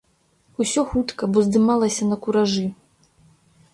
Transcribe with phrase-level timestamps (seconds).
[0.63, 2.67] Усё хутка, бо здымалася на куражы.